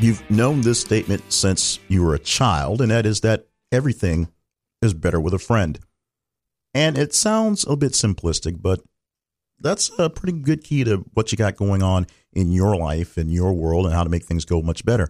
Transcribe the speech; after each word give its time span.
You've 0.00 0.30
known 0.30 0.62
this 0.62 0.80
statement 0.80 1.30
since 1.30 1.78
you 1.88 2.02
were 2.02 2.14
a 2.14 2.18
child, 2.18 2.80
and 2.80 2.90
that 2.90 3.04
is 3.04 3.20
that 3.20 3.48
everything 3.70 4.28
is 4.80 4.94
better 4.94 5.20
with 5.20 5.34
a 5.34 5.38
friend. 5.38 5.78
And 6.72 6.96
it 6.96 7.14
sounds 7.14 7.66
a 7.66 7.76
bit 7.76 7.92
simplistic, 7.92 8.62
but 8.62 8.80
that's 9.58 9.90
a 9.98 10.08
pretty 10.08 10.38
good 10.38 10.64
key 10.64 10.84
to 10.84 11.04
what 11.12 11.30
you 11.30 11.36
got 11.36 11.56
going 11.56 11.82
on 11.82 12.06
in 12.32 12.50
your 12.50 12.76
life, 12.76 13.18
in 13.18 13.28
your 13.28 13.52
world, 13.52 13.84
and 13.84 13.94
how 13.94 14.02
to 14.02 14.08
make 14.08 14.24
things 14.24 14.46
go 14.46 14.62
much 14.62 14.86
better. 14.86 15.06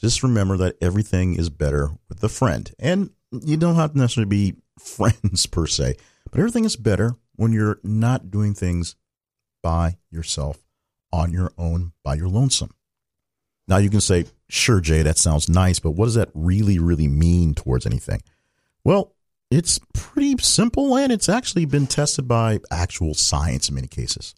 Just 0.00 0.22
remember 0.22 0.56
that 0.56 0.76
everything 0.80 1.34
is 1.34 1.50
better 1.50 1.90
with 2.08 2.24
a 2.24 2.30
friend. 2.30 2.72
And 2.78 3.10
you 3.32 3.58
don't 3.58 3.76
have 3.76 3.92
to 3.92 3.98
necessarily 3.98 4.30
be 4.30 4.54
friends 4.78 5.44
per 5.44 5.66
se, 5.66 5.96
but 6.30 6.38
everything 6.38 6.64
is 6.64 6.76
better 6.76 7.16
when 7.36 7.52
you're 7.52 7.80
not 7.82 8.30
doing 8.30 8.54
things 8.54 8.96
by 9.62 9.98
yourself, 10.10 10.64
on 11.12 11.34
your 11.34 11.52
own, 11.58 11.92
by 12.02 12.14
your 12.14 12.28
lonesome. 12.28 12.70
Now 13.68 13.78
you 13.78 13.90
can 13.90 14.00
say, 14.00 14.26
sure, 14.48 14.80
Jay, 14.80 15.02
that 15.02 15.18
sounds 15.18 15.48
nice, 15.48 15.78
but 15.78 15.92
what 15.92 16.06
does 16.06 16.14
that 16.14 16.30
really, 16.34 16.78
really 16.78 17.08
mean 17.08 17.54
towards 17.54 17.86
anything? 17.86 18.22
Well, 18.84 19.14
it's 19.50 19.78
pretty 19.92 20.36
simple 20.38 20.96
and 20.96 21.12
it's 21.12 21.28
actually 21.28 21.66
been 21.66 21.86
tested 21.86 22.26
by 22.26 22.60
actual 22.70 23.14
science 23.14 23.68
in 23.68 23.74
many 23.74 23.86
cases. 23.86 24.34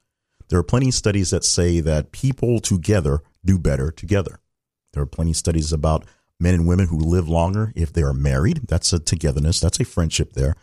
There 0.48 0.58
are 0.58 0.64
plenty 0.64 0.88
of 0.88 0.94
studies 0.94 1.30
that 1.30 1.44
say 1.44 1.80
that 1.80 2.12
people 2.12 2.60
together 2.60 3.20
do 3.44 3.58
better 3.58 3.90
together. 3.90 4.40
There 4.92 5.02
are 5.02 5.06
plenty 5.06 5.30
of 5.30 5.36
studies 5.36 5.72
about 5.72 6.04
men 6.38 6.54
and 6.54 6.66
women 6.66 6.88
who 6.88 6.98
live 6.98 7.28
longer 7.28 7.72
if 7.74 7.92
they 7.92 8.02
are 8.02 8.12
married. 8.12 8.68
That's 8.68 8.92
a 8.92 8.98
togetherness, 8.98 9.60
that's 9.60 9.80
a 9.80 9.84
friendship 9.84 10.32
there. 10.34 10.56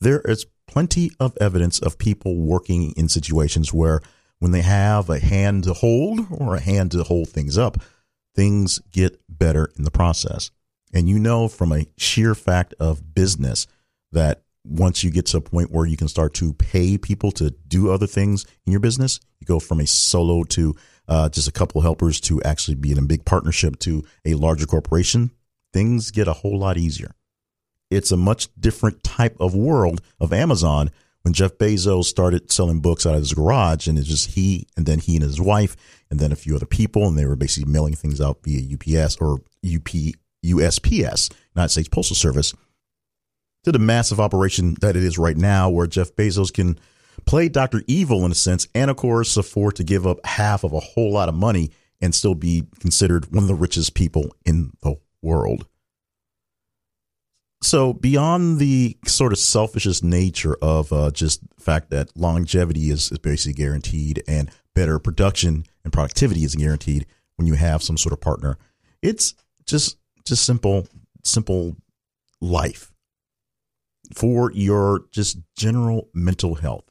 There 0.00 0.20
is 0.22 0.46
plenty 0.66 1.10
of 1.20 1.36
evidence 1.40 1.78
of 1.78 1.98
people 1.98 2.36
working 2.36 2.92
in 2.96 3.08
situations 3.08 3.72
where 3.72 4.00
when 4.38 4.52
they 4.52 4.62
have 4.62 5.08
a 5.08 5.18
hand 5.18 5.64
to 5.64 5.72
hold 5.72 6.20
or 6.30 6.56
a 6.56 6.60
hand 6.60 6.92
to 6.92 7.02
hold 7.02 7.28
things 7.28 7.56
up, 7.56 7.78
things 8.36 8.78
get 8.92 9.20
better 9.28 9.72
in 9.76 9.84
the 9.84 9.90
process. 9.90 10.50
And 10.92 11.08
you 11.08 11.18
know 11.18 11.48
from 11.48 11.72
a 11.72 11.86
sheer 11.96 12.34
fact 12.34 12.74
of 12.78 13.14
business 13.14 13.66
that 14.12 14.42
once 14.64 15.02
you 15.02 15.10
get 15.10 15.26
to 15.26 15.38
a 15.38 15.40
point 15.40 15.70
where 15.70 15.86
you 15.86 15.96
can 15.96 16.08
start 16.08 16.34
to 16.34 16.52
pay 16.54 16.98
people 16.98 17.32
to 17.32 17.50
do 17.66 17.90
other 17.90 18.06
things 18.06 18.44
in 18.66 18.72
your 18.72 18.80
business, 18.80 19.20
you 19.40 19.46
go 19.46 19.58
from 19.58 19.80
a 19.80 19.86
solo 19.86 20.44
to 20.44 20.74
uh, 21.08 21.28
just 21.28 21.48
a 21.48 21.52
couple 21.52 21.80
helpers 21.80 22.20
to 22.20 22.42
actually 22.42 22.74
being 22.74 22.98
a 22.98 23.02
big 23.02 23.24
partnership 23.24 23.78
to 23.80 24.04
a 24.24 24.34
larger 24.34 24.66
corporation, 24.66 25.30
things 25.72 26.10
get 26.10 26.28
a 26.28 26.32
whole 26.32 26.58
lot 26.58 26.76
easier. 26.76 27.14
It's 27.90 28.10
a 28.10 28.16
much 28.16 28.48
different 28.58 29.04
type 29.04 29.36
of 29.38 29.54
world 29.54 30.00
of 30.18 30.32
Amazon 30.32 30.90
when 31.26 31.32
Jeff 31.32 31.58
Bezos 31.58 32.04
started 32.04 32.52
selling 32.52 32.78
books 32.78 33.04
out 33.04 33.14
of 33.14 33.20
his 33.20 33.34
garage, 33.34 33.88
and 33.88 33.98
it's 33.98 34.06
just 34.06 34.30
he, 34.30 34.68
and 34.76 34.86
then 34.86 35.00
he 35.00 35.16
and 35.16 35.24
his 35.24 35.40
wife, 35.40 35.74
and 36.08 36.20
then 36.20 36.30
a 36.30 36.36
few 36.36 36.54
other 36.54 36.66
people, 36.66 37.08
and 37.08 37.18
they 37.18 37.26
were 37.26 37.34
basically 37.34 37.68
mailing 37.68 37.96
things 37.96 38.20
out 38.20 38.38
via 38.44 38.62
UPS 38.62 39.16
or 39.16 39.40
UP 39.64 39.90
USPS, 40.44 41.32
United 41.56 41.70
States 41.70 41.88
Postal 41.88 42.14
Service, 42.14 42.54
to 43.64 43.72
the 43.72 43.80
massive 43.80 44.20
operation 44.20 44.76
that 44.82 44.94
it 44.94 45.02
is 45.02 45.18
right 45.18 45.36
now, 45.36 45.68
where 45.68 45.88
Jeff 45.88 46.14
Bezos 46.14 46.52
can 46.52 46.78
play 47.24 47.48
Doctor 47.48 47.82
Evil 47.88 48.24
in 48.24 48.30
a 48.30 48.36
sense, 48.36 48.68
and 48.72 48.88
of 48.88 48.96
course 48.96 49.36
afford 49.36 49.74
to 49.74 49.82
give 49.82 50.06
up 50.06 50.24
half 50.24 50.62
of 50.62 50.72
a 50.72 50.78
whole 50.78 51.12
lot 51.12 51.28
of 51.28 51.34
money 51.34 51.72
and 52.00 52.14
still 52.14 52.36
be 52.36 52.62
considered 52.78 53.32
one 53.34 53.42
of 53.42 53.48
the 53.48 53.54
richest 53.56 53.94
people 53.94 54.32
in 54.44 54.70
the 54.82 54.94
world. 55.22 55.66
So 57.66 57.92
beyond 57.92 58.60
the 58.60 58.96
sort 59.08 59.32
of 59.32 59.40
selfishness 59.40 60.00
nature 60.00 60.56
of 60.62 60.92
uh, 60.92 61.10
just 61.10 61.40
the 61.56 61.60
fact 61.64 61.90
that 61.90 62.16
longevity 62.16 62.90
is, 62.90 63.10
is 63.10 63.18
basically 63.18 63.54
guaranteed 63.54 64.22
and 64.28 64.52
better 64.76 65.00
production 65.00 65.64
and 65.82 65.92
productivity 65.92 66.44
is 66.44 66.54
guaranteed 66.54 67.06
when 67.34 67.48
you 67.48 67.54
have 67.54 67.82
some 67.82 67.96
sort 67.96 68.12
of 68.12 68.20
partner, 68.20 68.56
it's 69.02 69.34
just 69.66 69.98
just 70.24 70.44
simple 70.44 70.86
simple 71.24 71.74
life 72.40 72.92
for 74.14 74.52
your 74.52 75.06
just 75.10 75.38
general 75.56 76.08
mental 76.14 76.54
health. 76.54 76.84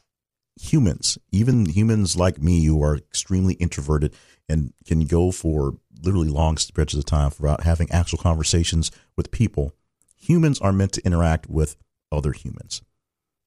Humans, 0.59 1.17
even 1.31 1.67
humans 1.67 2.17
like 2.17 2.41
me 2.41 2.65
who 2.65 2.83
are 2.83 2.97
extremely 2.97 3.53
introverted 3.53 4.13
and 4.49 4.73
can 4.85 5.05
go 5.05 5.31
for 5.31 5.77
literally 6.03 6.27
long 6.27 6.57
stretches 6.57 6.99
of 6.99 7.05
time 7.05 7.31
without 7.39 7.63
having 7.63 7.89
actual 7.91 8.17
conversations 8.17 8.91
with 9.15 9.31
people 9.31 9.71
humans 10.27 10.59
are 10.59 10.73
meant 10.73 10.93
to 10.93 11.05
interact 11.05 11.49
with 11.49 11.75
other 12.11 12.31
humans. 12.31 12.81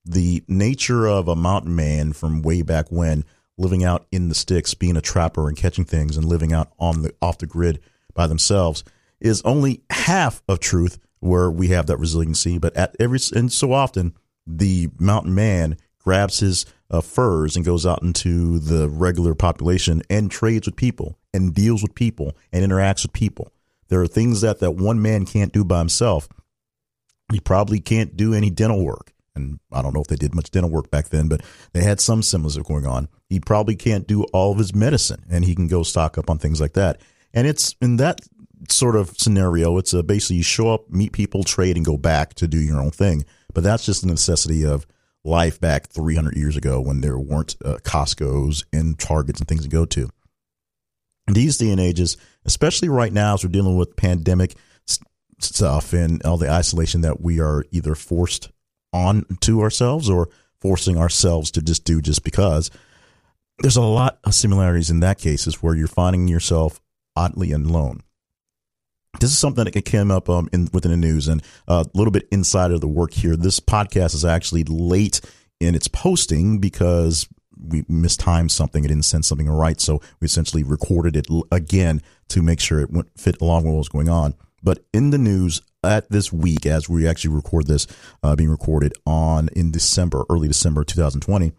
The 0.04 0.42
nature 0.48 1.06
of 1.06 1.28
a 1.28 1.36
mountain 1.36 1.74
man 1.74 2.12
from 2.12 2.42
way 2.42 2.62
back 2.62 2.86
when, 2.90 3.24
living 3.56 3.84
out 3.84 4.06
in 4.10 4.28
the 4.28 4.34
sticks, 4.34 4.74
being 4.74 4.96
a 4.96 5.02
trapper 5.02 5.48
and 5.48 5.56
catching 5.56 5.84
things 5.84 6.16
and 6.16 6.24
living 6.24 6.52
out 6.52 6.72
on 6.78 7.02
the 7.02 7.14
off 7.20 7.38
the 7.38 7.46
grid 7.46 7.80
by 8.14 8.26
themselves, 8.26 8.84
is 9.20 9.42
only 9.42 9.82
half 9.90 10.42
of 10.48 10.60
truth 10.60 10.98
where 11.20 11.50
we 11.50 11.68
have 11.68 11.86
that 11.86 11.98
resiliency. 11.98 12.58
But 12.58 12.76
at 12.76 12.96
every 13.00 13.18
and 13.34 13.52
so 13.52 13.72
often, 13.72 14.14
the 14.46 14.88
mountain 14.98 15.34
man 15.34 15.76
grabs 15.98 16.38
his 16.38 16.64
uh, 16.90 17.00
furs 17.00 17.56
and 17.56 17.64
goes 17.64 17.84
out 17.84 18.02
into 18.02 18.58
the 18.58 18.88
regular 18.88 19.34
population 19.34 20.02
and 20.08 20.30
trades 20.30 20.66
with 20.66 20.76
people 20.76 21.18
and 21.34 21.54
deals 21.54 21.82
with 21.82 21.94
people 21.94 22.36
and 22.52 22.64
interacts 22.64 23.02
with 23.02 23.12
people. 23.12 23.52
There 23.88 24.00
are 24.00 24.06
things 24.06 24.40
that 24.40 24.60
that 24.60 24.72
one 24.72 25.02
man 25.02 25.26
can't 25.26 25.52
do 25.52 25.64
by 25.64 25.78
himself 25.78 26.28
he 27.32 27.40
probably 27.40 27.80
can't 27.80 28.16
do 28.16 28.34
any 28.34 28.50
dental 28.50 28.84
work. 28.84 29.12
And 29.34 29.60
I 29.72 29.82
don't 29.82 29.94
know 29.94 30.00
if 30.00 30.08
they 30.08 30.16
did 30.16 30.34
much 30.34 30.50
dental 30.50 30.70
work 30.70 30.90
back 30.90 31.08
then, 31.08 31.28
but 31.28 31.42
they 31.72 31.82
had 31.82 32.00
some 32.00 32.20
of 32.20 32.64
going 32.64 32.86
on. 32.86 33.08
He 33.28 33.38
probably 33.38 33.76
can't 33.76 34.06
do 34.06 34.24
all 34.24 34.52
of 34.52 34.58
his 34.58 34.74
medicine 34.74 35.24
and 35.30 35.44
he 35.44 35.54
can 35.54 35.68
go 35.68 35.82
stock 35.82 36.18
up 36.18 36.28
on 36.28 36.38
things 36.38 36.60
like 36.60 36.72
that. 36.72 37.00
And 37.32 37.46
it's 37.46 37.76
in 37.80 37.96
that 37.96 38.20
sort 38.68 38.96
of 38.96 39.10
scenario, 39.16 39.78
it's 39.78 39.92
a, 39.92 40.02
basically 40.02 40.36
you 40.36 40.42
show 40.42 40.74
up, 40.74 40.90
meet 40.90 41.12
people, 41.12 41.44
trade, 41.44 41.76
and 41.76 41.86
go 41.86 41.96
back 41.96 42.34
to 42.34 42.48
do 42.48 42.58
your 42.58 42.80
own 42.80 42.90
thing. 42.90 43.24
But 43.54 43.64
that's 43.64 43.86
just 43.86 44.02
the 44.02 44.08
necessity 44.08 44.64
of 44.64 44.86
life 45.24 45.60
back 45.60 45.88
300 45.88 46.36
years 46.36 46.56
ago 46.56 46.80
when 46.80 47.00
there 47.00 47.18
weren't 47.18 47.56
uh, 47.64 47.76
Costco's 47.82 48.64
and 48.72 48.98
Targets 48.98 49.40
and 49.40 49.48
things 49.48 49.62
to 49.62 49.68
go 49.68 49.84
to. 49.86 50.08
These 51.26 51.58
day 51.58 51.70
and 51.70 51.80
ages, 51.80 52.16
especially 52.44 52.88
right 52.88 53.12
now 53.12 53.34
as 53.34 53.44
we're 53.44 53.50
dealing 53.50 53.76
with 53.76 53.96
pandemic, 53.96 54.54
stuff 55.38 55.92
and 55.92 56.22
all 56.24 56.36
the 56.36 56.50
isolation 56.50 57.00
that 57.02 57.20
we 57.20 57.40
are 57.40 57.64
either 57.70 57.94
forced 57.94 58.50
on 58.92 59.24
to 59.40 59.60
ourselves 59.62 60.08
or 60.08 60.28
forcing 60.60 60.96
ourselves 60.98 61.50
to 61.52 61.62
just 61.62 61.84
do 61.84 62.00
just 62.00 62.24
because. 62.24 62.70
There's 63.60 63.76
a 63.76 63.82
lot 63.82 64.18
of 64.24 64.34
similarities 64.34 64.90
in 64.90 65.00
that 65.00 65.18
case 65.18 65.46
is 65.46 65.62
where 65.62 65.74
you're 65.74 65.88
finding 65.88 66.28
yourself 66.28 66.80
oddly 67.16 67.52
alone. 67.52 68.02
This 69.20 69.30
is 69.30 69.38
something 69.38 69.64
that 69.64 69.84
came 69.84 70.10
up 70.10 70.28
um, 70.28 70.48
in, 70.52 70.68
within 70.72 70.92
the 70.92 70.96
news 70.96 71.26
and 71.26 71.42
uh, 71.66 71.84
a 71.86 71.98
little 71.98 72.12
bit 72.12 72.28
inside 72.30 72.70
of 72.70 72.80
the 72.80 72.88
work 72.88 73.12
here. 73.12 73.36
This 73.36 73.58
podcast 73.58 74.14
is 74.14 74.24
actually 74.24 74.64
late 74.64 75.20
in 75.60 75.74
its 75.74 75.88
posting 75.88 76.60
because 76.60 77.28
we 77.60 77.84
mistimed 77.88 78.52
something. 78.52 78.84
It 78.84 78.88
didn't 78.88 79.04
send 79.04 79.24
something 79.24 79.48
right. 79.48 79.80
So 79.80 80.00
we 80.20 80.26
essentially 80.26 80.62
recorded 80.62 81.16
it 81.16 81.26
again 81.50 82.02
to 82.28 82.42
make 82.42 82.60
sure 82.60 82.80
it 82.80 82.90
went 82.90 83.08
fit 83.18 83.40
along 83.40 83.64
with 83.64 83.72
what 83.72 83.78
was 83.78 83.88
going 83.88 84.08
on. 84.08 84.34
But 84.62 84.84
in 84.92 85.10
the 85.10 85.18
news 85.18 85.62
at 85.84 86.10
this 86.10 86.32
week, 86.32 86.66
as 86.66 86.88
we 86.88 87.06
actually 87.06 87.34
record 87.34 87.66
this, 87.66 87.86
uh, 88.22 88.36
being 88.36 88.50
recorded 88.50 88.92
on 89.06 89.48
in 89.54 89.70
December, 89.70 90.24
early 90.28 90.48
December 90.48 90.84
2020, 90.84 91.52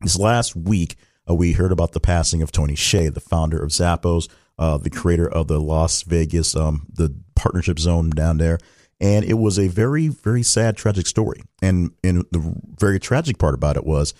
this 0.00 0.18
last 0.18 0.56
week, 0.56 0.96
uh, 1.28 1.34
we 1.34 1.52
heard 1.52 1.72
about 1.72 1.92
the 1.92 2.00
passing 2.00 2.42
of 2.42 2.50
Tony 2.50 2.74
Hsieh, 2.74 3.12
the 3.12 3.20
founder 3.20 3.62
of 3.62 3.70
Zappos, 3.70 4.28
uh, 4.58 4.78
the 4.78 4.90
creator 4.90 5.28
of 5.28 5.48
the 5.48 5.60
Las 5.60 6.02
Vegas, 6.02 6.56
um, 6.56 6.86
the 6.92 7.14
partnership 7.34 7.78
zone 7.78 8.10
down 8.10 8.38
there. 8.38 8.58
And 9.00 9.24
it 9.24 9.34
was 9.34 9.58
a 9.58 9.68
very, 9.68 10.08
very 10.08 10.42
sad, 10.42 10.76
tragic 10.76 11.06
story. 11.06 11.42
And, 11.62 11.92
and 12.04 12.24
the 12.30 12.54
very 12.78 13.00
tragic 13.00 13.38
part 13.38 13.54
about 13.54 13.76
it 13.76 13.84
was 13.84 14.12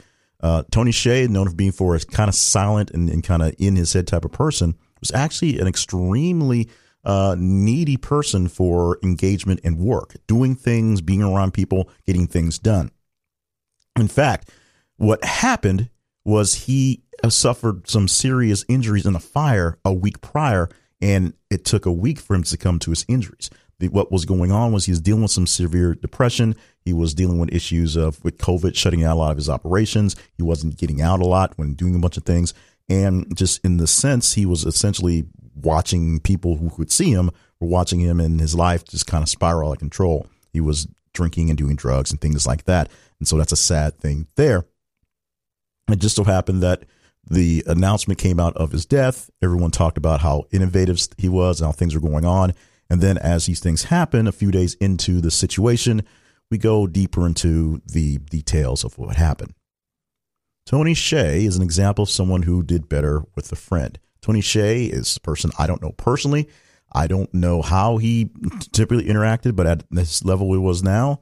uh, 0.42 0.62
Tony 0.70 0.90
Hsieh, 0.90 1.28
known 1.28 1.48
for 1.48 1.54
being 1.54 1.72
for 1.72 1.94
a 1.94 2.00
kind 2.00 2.28
of 2.28 2.34
silent 2.34 2.90
and, 2.92 3.10
and 3.10 3.22
kind 3.22 3.42
of 3.42 3.54
in 3.58 3.76
his 3.76 3.92
head 3.92 4.06
type 4.06 4.24
of 4.24 4.32
person, 4.32 4.74
was 5.00 5.12
actually 5.12 5.58
an 5.58 5.66
extremely 5.66 6.68
uh, 7.04 7.34
needy 7.38 7.96
person 7.96 8.48
for 8.48 8.98
engagement 9.02 9.60
and 9.64 9.78
work, 9.78 10.16
doing 10.26 10.54
things, 10.54 11.00
being 11.00 11.22
around 11.22 11.52
people, 11.52 11.88
getting 12.06 12.26
things 12.26 12.58
done. 12.58 12.90
In 13.96 14.08
fact, 14.08 14.50
what 14.96 15.24
happened 15.24 15.88
was 16.24 16.66
he 16.66 17.02
uh, 17.24 17.30
suffered 17.30 17.88
some 17.88 18.06
serious 18.06 18.64
injuries 18.68 19.06
in 19.06 19.16
a 19.16 19.20
fire 19.20 19.78
a 19.84 19.92
week 19.92 20.20
prior 20.20 20.68
And 21.00 21.32
it 21.48 21.64
took 21.64 21.86
a 21.86 21.92
week 21.92 22.18
for 22.18 22.34
him 22.34 22.42
to 22.42 22.48
succumb 22.48 22.78
to 22.80 22.90
his 22.90 23.04
injuries. 23.08 23.50
What 23.80 24.12
was 24.12 24.26
going 24.26 24.52
on 24.52 24.72
was 24.72 24.84
he 24.84 24.92
was 24.92 25.00
dealing 25.00 25.22
with 25.22 25.30
some 25.30 25.46
severe 25.46 25.94
depression. 25.94 26.54
He 26.84 26.92
was 26.92 27.14
dealing 27.14 27.38
with 27.38 27.54
issues 27.54 27.96
of 27.96 28.22
with 28.22 28.36
COVID 28.36 28.76
shutting 28.76 29.02
out 29.02 29.14
a 29.14 29.18
lot 29.18 29.30
of 29.30 29.38
his 29.38 29.48
operations. 29.48 30.16
He 30.36 30.42
wasn't 30.42 30.76
getting 30.76 31.00
out 31.00 31.20
a 31.20 31.26
lot 31.26 31.54
when 31.56 31.72
doing 31.72 31.94
a 31.94 31.98
bunch 31.98 32.18
of 32.18 32.24
things. 32.24 32.52
And 32.90 33.34
just 33.34 33.64
in 33.64 33.78
the 33.78 33.86
sense, 33.86 34.34
he 34.34 34.44
was 34.44 34.66
essentially 34.66 35.24
watching 35.64 36.20
people 36.20 36.56
who 36.56 36.70
could 36.70 36.90
see 36.90 37.10
him 37.10 37.30
were 37.60 37.68
watching 37.68 38.00
him 38.00 38.20
and 38.20 38.40
his 38.40 38.54
life 38.54 38.84
just 38.84 39.06
kind 39.06 39.22
of 39.22 39.28
spiral 39.28 39.70
out 39.70 39.74
of 39.74 39.78
control. 39.78 40.26
He 40.52 40.60
was 40.60 40.88
drinking 41.12 41.50
and 41.50 41.58
doing 41.58 41.76
drugs 41.76 42.10
and 42.10 42.20
things 42.20 42.46
like 42.46 42.64
that. 42.64 42.88
And 43.18 43.28
so 43.28 43.36
that's 43.36 43.52
a 43.52 43.56
sad 43.56 43.98
thing 43.98 44.26
there. 44.36 44.64
It 45.88 45.98
just 45.98 46.16
so 46.16 46.24
happened 46.24 46.62
that 46.62 46.84
the 47.28 47.64
announcement 47.66 48.18
came 48.18 48.40
out 48.40 48.56
of 48.56 48.72
his 48.72 48.86
death. 48.86 49.30
Everyone 49.42 49.70
talked 49.70 49.98
about 49.98 50.20
how 50.20 50.44
innovative 50.50 51.00
he 51.18 51.28
was 51.28 51.60
and 51.60 51.68
how 51.68 51.72
things 51.72 51.94
were 51.94 52.00
going 52.00 52.24
on. 52.24 52.54
And 52.88 53.00
then 53.00 53.18
as 53.18 53.46
these 53.46 53.60
things 53.60 53.84
happen, 53.84 54.26
a 54.26 54.32
few 54.32 54.50
days 54.50 54.74
into 54.74 55.20
the 55.20 55.30
situation, 55.30 56.02
we 56.50 56.58
go 56.58 56.86
deeper 56.86 57.26
into 57.26 57.80
the 57.86 58.18
details 58.18 58.84
of 58.84 58.98
what 58.98 59.16
happened. 59.16 59.54
Tony 60.66 60.94
Hsieh 60.94 61.46
is 61.46 61.56
an 61.56 61.62
example 61.62 62.02
of 62.02 62.10
someone 62.10 62.42
who 62.42 62.62
did 62.62 62.88
better 62.88 63.22
with 63.34 63.50
a 63.52 63.56
friend. 63.56 63.98
Tony 64.20 64.40
Hsieh 64.40 64.92
is 64.92 65.16
a 65.16 65.20
person 65.20 65.50
I 65.58 65.66
don't 65.66 65.82
know 65.82 65.92
personally. 65.92 66.48
I 66.92 67.06
don't 67.06 67.32
know 67.32 67.62
how 67.62 67.98
he 67.98 68.30
typically 68.72 69.04
interacted, 69.04 69.54
but 69.54 69.66
at 69.66 69.84
this 69.90 70.24
level 70.24 70.52
he 70.52 70.58
was 70.58 70.82
now, 70.82 71.20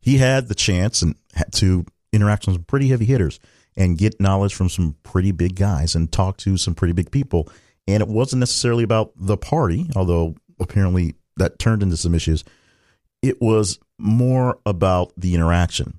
he 0.00 0.18
had 0.18 0.48
the 0.48 0.54
chance 0.54 1.00
and 1.02 1.14
had 1.34 1.52
to 1.54 1.86
interact 2.12 2.46
with 2.46 2.56
some 2.56 2.64
pretty 2.64 2.88
heavy 2.88 3.04
hitters 3.04 3.40
and 3.76 3.98
get 3.98 4.20
knowledge 4.20 4.54
from 4.54 4.68
some 4.68 4.96
pretty 5.02 5.32
big 5.32 5.56
guys 5.56 5.94
and 5.94 6.12
talk 6.12 6.36
to 6.38 6.56
some 6.56 6.74
pretty 6.74 6.92
big 6.92 7.10
people. 7.10 7.48
And 7.86 8.02
it 8.02 8.08
wasn't 8.08 8.40
necessarily 8.40 8.84
about 8.84 9.12
the 9.16 9.36
party, 9.36 9.88
although 9.94 10.34
apparently 10.60 11.14
that 11.36 11.58
turned 11.58 11.82
into 11.82 11.96
some 11.96 12.14
issues. 12.14 12.44
It 13.22 13.40
was 13.40 13.78
more 13.98 14.58
about 14.66 15.12
the 15.16 15.34
interaction, 15.34 15.98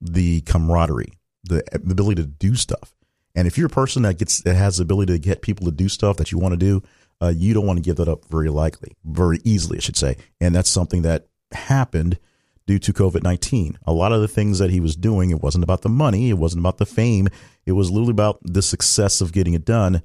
the 0.00 0.42
camaraderie, 0.42 1.12
the 1.44 1.62
ability 1.72 2.22
to 2.22 2.28
do 2.28 2.54
stuff. 2.54 2.94
And 3.36 3.46
if 3.46 3.58
you're 3.58 3.66
a 3.66 3.70
person 3.70 4.02
that 4.02 4.18
gets 4.18 4.40
that 4.42 4.54
has 4.54 4.78
the 4.78 4.82
ability 4.82 5.12
to 5.12 5.18
get 5.18 5.42
people 5.42 5.66
to 5.66 5.72
do 5.72 5.88
stuff 5.88 6.16
that 6.16 6.32
you 6.32 6.38
want 6.38 6.52
to 6.52 6.56
do, 6.56 6.82
uh, 7.22 7.32
you 7.36 7.54
don't 7.54 7.66
want 7.66 7.76
to 7.76 7.82
give 7.82 7.96
that 7.96 8.08
up 8.08 8.24
very 8.24 8.48
likely, 8.48 8.96
very 9.04 9.40
easily, 9.44 9.76
I 9.76 9.80
should 9.80 9.96
say. 9.96 10.16
And 10.40 10.54
that's 10.54 10.70
something 10.70 11.02
that 11.02 11.28
happened 11.52 12.18
due 12.66 12.78
to 12.78 12.92
COVID 12.92 13.22
19. 13.22 13.78
A 13.86 13.92
lot 13.92 14.12
of 14.12 14.22
the 14.22 14.28
things 14.28 14.58
that 14.58 14.70
he 14.70 14.80
was 14.80 14.96
doing, 14.96 15.30
it 15.30 15.42
wasn't 15.42 15.64
about 15.64 15.82
the 15.82 15.90
money, 15.90 16.30
it 16.30 16.38
wasn't 16.38 16.60
about 16.60 16.78
the 16.78 16.86
fame, 16.86 17.28
it 17.66 17.72
was 17.72 17.90
literally 17.90 18.10
about 18.10 18.38
the 18.42 18.62
success 18.62 19.20
of 19.20 19.32
getting 19.32 19.52
it 19.52 19.64
done. 19.64 20.02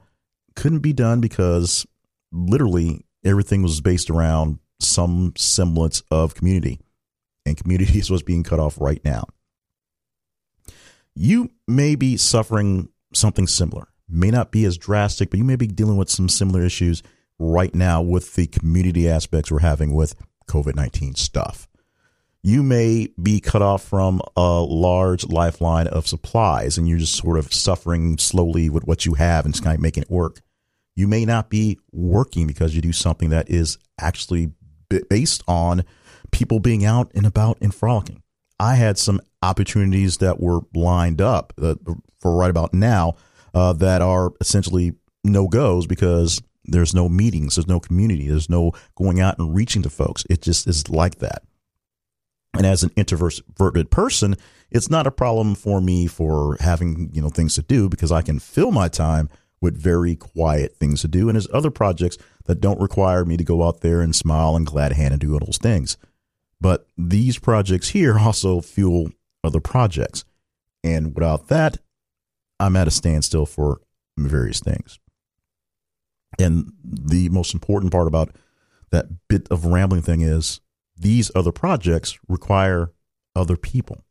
Couldn't 0.55 0.79
be 0.79 0.93
done 0.93 1.21
because 1.21 1.87
literally 2.33 3.05
everything 3.23 3.63
was 3.63 3.79
based 3.79 4.09
around 4.09 4.59
some 4.79 5.33
semblance 5.37 6.03
of 6.11 6.35
community, 6.35 6.79
and 7.45 7.57
community 7.57 8.01
was 8.09 8.23
being 8.23 8.43
cut 8.43 8.59
off 8.59 8.79
right 8.79 9.03
now. 9.05 9.23
You 11.15 11.51
may 11.67 11.95
be 11.95 12.17
suffering 12.17 12.89
something 13.13 13.47
similar 13.47 13.87
may 14.11 14.29
not 14.29 14.51
be 14.51 14.65
as 14.65 14.77
drastic, 14.77 15.29
but 15.29 15.37
you 15.37 15.45
may 15.45 15.55
be 15.55 15.67
dealing 15.67 15.97
with 15.97 16.09
some 16.09 16.29
similar 16.29 16.63
issues 16.63 17.01
right 17.39 17.73
now 17.73 18.01
with 18.01 18.35
the 18.35 18.45
community 18.47 19.09
aspects 19.09 19.51
we're 19.51 19.59
having 19.59 19.93
with 19.93 20.15
COVID 20.47 20.75
19 20.75 21.15
stuff. 21.15 21.67
You 22.43 22.63
may 22.63 23.09
be 23.21 23.39
cut 23.39 23.61
off 23.61 23.83
from 23.83 24.19
a 24.35 24.61
large 24.61 25.25
lifeline 25.27 25.87
of 25.87 26.07
supplies 26.07 26.77
and 26.77 26.89
you're 26.89 26.97
just 26.97 27.15
sort 27.15 27.37
of 27.37 27.53
suffering 27.53 28.17
slowly 28.17 28.69
with 28.69 28.85
what 28.85 29.05
you 29.05 29.13
have 29.13 29.45
and 29.45 29.53
just 29.53 29.63
kind 29.63 29.75
of 29.75 29.81
making 29.81 30.03
it 30.03 30.09
work. 30.09 30.41
You 30.95 31.07
may 31.07 31.23
not 31.23 31.49
be 31.49 31.79
working 31.91 32.47
because 32.47 32.75
you 32.75 32.81
do 32.81 32.91
something 32.91 33.29
that 33.29 33.49
is 33.49 33.77
actually 33.99 34.51
based 35.09 35.43
on 35.47 35.85
people 36.31 36.59
being 36.59 36.83
out 36.83 37.11
and 37.13 37.25
about 37.25 37.57
and 37.61 37.73
frolicking. 37.73 38.23
I 38.59 38.75
had 38.75 38.97
some 38.97 39.21
opportunities 39.41 40.17
that 40.17 40.39
were 40.39 40.61
lined 40.73 41.21
up 41.21 41.53
uh, 41.61 41.75
for 42.19 42.35
right 42.35 42.49
about 42.49 42.73
now 42.73 43.15
uh, 43.53 43.73
that 43.73 44.01
are 44.01 44.31
essentially 44.39 44.93
no 45.23 45.47
goes 45.47 45.87
because 45.87 46.41
there's 46.65 46.93
no 46.93 47.09
meetings, 47.09 47.55
there's 47.55 47.67
no 47.67 47.79
community, 47.79 48.27
there's 48.27 48.49
no 48.49 48.71
going 48.95 49.19
out 49.19 49.39
and 49.39 49.55
reaching 49.55 49.81
to 49.81 49.89
folks. 49.89 50.25
It 50.29 50.41
just 50.41 50.67
is 50.67 50.89
like 50.89 51.19
that. 51.19 51.43
And 52.53 52.65
as 52.65 52.83
an 52.83 52.91
introverted 52.95 53.91
person, 53.91 54.35
it's 54.69 54.89
not 54.89 55.07
a 55.07 55.11
problem 55.11 55.55
for 55.55 55.81
me 55.81 56.07
for 56.07 56.57
having 56.59 57.09
you 57.13 57.21
know 57.21 57.29
things 57.29 57.55
to 57.55 57.61
do 57.61 57.89
because 57.89 58.11
I 58.11 58.21
can 58.21 58.39
fill 58.39 58.71
my 58.71 58.87
time 58.87 59.29
with 59.61 59.77
very 59.77 60.15
quiet 60.15 60.75
things 60.75 61.01
to 61.01 61.07
do. 61.07 61.29
And 61.29 61.35
there's 61.35 61.47
other 61.53 61.71
projects 61.71 62.17
that 62.45 62.61
don't 62.61 62.81
require 62.81 63.23
me 63.25 63.37
to 63.37 63.43
go 63.43 63.63
out 63.63 63.81
there 63.81 64.01
and 64.01 64.15
smile 64.15 64.55
and 64.55 64.65
glad 64.65 64.93
hand 64.93 65.13
and 65.13 65.21
do 65.21 65.33
all 65.33 65.39
those 65.39 65.59
things. 65.59 65.97
But 66.59 66.87
these 66.97 67.39
projects 67.39 67.89
here 67.89 68.17
also 68.19 68.61
fuel 68.61 69.11
other 69.43 69.59
projects. 69.59 70.23
And 70.83 71.13
without 71.15 71.47
that, 71.47 71.77
I'm 72.59 72.75
at 72.75 72.87
a 72.87 72.91
standstill 72.91 73.45
for 73.45 73.81
various 74.17 74.59
things. 74.59 74.99
And 76.39 76.73
the 76.83 77.29
most 77.29 77.53
important 77.53 77.91
part 77.91 78.07
about 78.07 78.35
that 78.91 79.07
bit 79.27 79.47
of 79.49 79.65
rambling 79.65 80.01
thing 80.01 80.21
is 80.21 80.61
these 80.97 81.31
other 81.35 81.51
projects 81.51 82.19
require 82.27 82.91
other 83.35 83.57
people. 83.57 84.03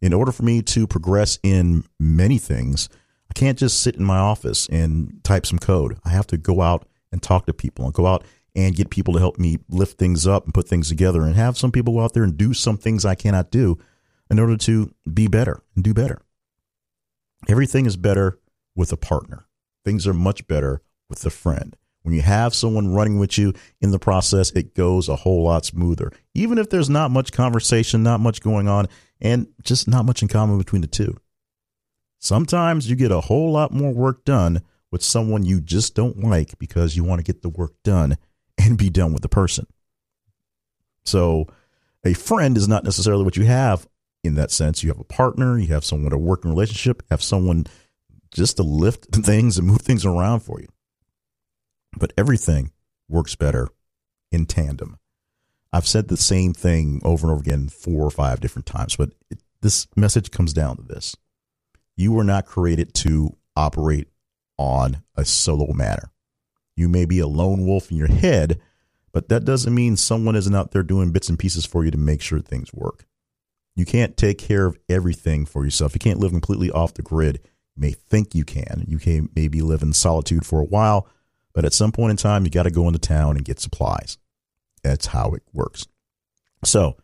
In 0.00 0.12
order 0.12 0.32
for 0.32 0.44
me 0.44 0.62
to 0.62 0.86
progress 0.86 1.38
in 1.42 1.84
many 1.98 2.38
things, 2.38 2.88
I 3.30 3.34
can't 3.34 3.58
just 3.58 3.80
sit 3.82 3.96
in 3.96 4.04
my 4.04 4.18
office 4.18 4.66
and 4.68 5.20
type 5.24 5.46
some 5.46 5.58
code. 5.58 5.98
I 6.04 6.10
have 6.10 6.26
to 6.28 6.38
go 6.38 6.62
out 6.62 6.86
and 7.12 7.22
talk 7.22 7.46
to 7.46 7.52
people 7.52 7.84
and 7.84 7.94
go 7.94 8.06
out 8.06 8.24
and 8.54 8.74
get 8.74 8.90
people 8.90 9.14
to 9.14 9.20
help 9.20 9.38
me 9.38 9.58
lift 9.68 9.98
things 9.98 10.26
up 10.26 10.44
and 10.44 10.54
put 10.54 10.68
things 10.68 10.88
together 10.88 11.22
and 11.22 11.36
have 11.36 11.58
some 11.58 11.70
people 11.70 11.94
go 11.94 12.00
out 12.00 12.14
there 12.14 12.24
and 12.24 12.36
do 12.36 12.52
some 12.54 12.76
things 12.76 13.04
I 13.04 13.14
cannot 13.14 13.50
do 13.50 13.78
in 14.30 14.38
order 14.38 14.56
to 14.56 14.94
be 15.12 15.26
better 15.26 15.62
and 15.74 15.84
do 15.84 15.92
better. 15.92 16.22
Everything 17.48 17.86
is 17.86 17.96
better 17.96 18.38
with 18.76 18.92
a 18.92 18.96
partner. 18.96 19.46
Things 19.84 20.06
are 20.06 20.14
much 20.14 20.46
better 20.46 20.82
with 21.08 21.24
a 21.26 21.30
friend. 21.30 21.76
When 22.02 22.14
you 22.14 22.22
have 22.22 22.54
someone 22.54 22.94
running 22.94 23.18
with 23.18 23.36
you 23.36 23.52
in 23.80 23.90
the 23.90 23.98
process, 23.98 24.50
it 24.52 24.74
goes 24.74 25.08
a 25.08 25.16
whole 25.16 25.44
lot 25.44 25.66
smoother. 25.66 26.12
Even 26.34 26.56
if 26.56 26.70
there's 26.70 26.88
not 26.88 27.10
much 27.10 27.32
conversation, 27.32 28.02
not 28.02 28.20
much 28.20 28.40
going 28.40 28.68
on, 28.68 28.86
and 29.20 29.48
just 29.62 29.86
not 29.86 30.06
much 30.06 30.22
in 30.22 30.28
common 30.28 30.56
between 30.56 30.80
the 30.80 30.86
two. 30.86 31.16
Sometimes 32.18 32.88
you 32.88 32.96
get 32.96 33.10
a 33.10 33.20
whole 33.20 33.52
lot 33.52 33.72
more 33.72 33.92
work 33.92 34.24
done 34.24 34.62
with 34.90 35.02
someone 35.02 35.44
you 35.44 35.60
just 35.60 35.94
don't 35.94 36.18
like 36.20 36.58
because 36.58 36.96
you 36.96 37.04
want 37.04 37.18
to 37.18 37.32
get 37.32 37.42
the 37.42 37.48
work 37.48 37.72
done 37.84 38.16
and 38.58 38.78
be 38.78 38.90
done 38.90 39.12
with 39.12 39.22
the 39.22 39.28
person. 39.28 39.66
So, 41.04 41.46
a 42.04 42.14
friend 42.14 42.56
is 42.56 42.68
not 42.68 42.84
necessarily 42.84 43.24
what 43.24 43.36
you 43.36 43.44
have 43.44 43.86
in 44.22 44.34
that 44.34 44.50
sense. 44.50 44.82
You 44.82 44.90
have 44.90 45.00
a 45.00 45.04
partner, 45.04 45.58
you 45.58 45.68
have 45.68 45.84
someone 45.84 46.12
a 46.12 46.18
working 46.18 46.50
relationship, 46.50 47.02
have 47.10 47.22
someone 47.22 47.66
just 48.32 48.56
to 48.56 48.62
lift 48.62 49.06
things 49.12 49.58
and 49.58 49.66
move 49.66 49.82
things 49.82 50.04
around 50.04 50.40
for 50.40 50.60
you. 50.60 50.68
But 51.98 52.12
everything 52.16 52.72
works 53.08 53.34
better 53.34 53.68
in 54.30 54.46
tandem. 54.46 54.98
I've 55.72 55.86
said 55.86 56.08
the 56.08 56.16
same 56.16 56.52
thing 56.52 57.00
over 57.04 57.26
and 57.26 57.32
over 57.32 57.40
again 57.40 57.68
four 57.68 58.04
or 58.04 58.10
five 58.10 58.40
different 58.40 58.66
times, 58.66 58.96
but 58.96 59.10
it, 59.30 59.40
this 59.60 59.86
message 59.96 60.30
comes 60.30 60.52
down 60.52 60.76
to 60.76 60.82
this. 60.82 61.16
You 61.96 62.12
were 62.12 62.24
not 62.24 62.46
created 62.46 62.94
to 62.94 63.36
operate 63.56 64.08
on 64.56 65.02
a 65.16 65.24
solo 65.24 65.72
manner. 65.72 66.12
You 66.76 66.88
may 66.88 67.04
be 67.04 67.18
a 67.18 67.26
lone 67.26 67.66
wolf 67.66 67.90
in 67.90 67.96
your 67.96 68.08
head, 68.08 68.60
but 69.12 69.28
that 69.28 69.44
doesn't 69.44 69.74
mean 69.74 69.96
someone 69.96 70.36
isn't 70.36 70.54
out 70.54 70.70
there 70.70 70.82
doing 70.82 71.12
bits 71.12 71.28
and 71.28 71.38
pieces 71.38 71.66
for 71.66 71.84
you 71.84 71.90
to 71.90 71.98
make 71.98 72.22
sure 72.22 72.40
things 72.40 72.72
work. 72.72 73.06
You 73.80 73.86
can't 73.86 74.14
take 74.14 74.36
care 74.36 74.66
of 74.66 74.78
everything 74.90 75.46
for 75.46 75.64
yourself. 75.64 75.94
You 75.94 76.00
can't 76.00 76.20
live 76.20 76.32
completely 76.32 76.70
off 76.70 76.92
the 76.92 77.00
grid. 77.00 77.40
You 77.76 77.80
may 77.80 77.92
think 77.92 78.34
you 78.34 78.44
can. 78.44 78.84
You 78.86 78.98
can 78.98 79.30
maybe 79.34 79.62
live 79.62 79.80
in 79.80 79.94
solitude 79.94 80.44
for 80.44 80.60
a 80.60 80.66
while, 80.66 81.08
but 81.54 81.64
at 81.64 81.72
some 81.72 81.90
point 81.90 82.10
in 82.10 82.18
time, 82.18 82.44
you 82.44 82.50
got 82.50 82.64
to 82.64 82.70
go 82.70 82.86
into 82.88 82.98
town 82.98 83.36
and 83.36 83.44
get 83.44 83.58
supplies. 83.58 84.18
That's 84.82 85.06
how 85.06 85.30
it 85.30 85.42
works. 85.54 85.86
So 86.62 86.98